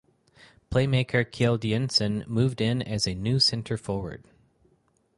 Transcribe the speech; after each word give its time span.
Playmaker 0.71 1.23
Kjeld 1.23 1.61
Jensen 1.63 2.23
moved 2.25 2.59
in 2.59 2.81
as 2.81 3.03
the 3.03 3.13
new 3.13 3.39
center 3.39 3.77
forward. 3.77 4.23